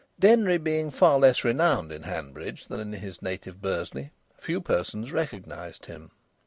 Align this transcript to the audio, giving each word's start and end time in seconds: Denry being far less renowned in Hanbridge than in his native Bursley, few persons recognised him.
Denry 0.19 0.57
being 0.57 0.89
far 0.89 1.19
less 1.19 1.43
renowned 1.43 1.91
in 1.91 2.01
Hanbridge 2.01 2.65
than 2.65 2.79
in 2.79 2.91
his 2.91 3.21
native 3.21 3.61
Bursley, 3.61 4.09
few 4.35 4.59
persons 4.59 5.11
recognised 5.11 5.85
him. 5.85 6.09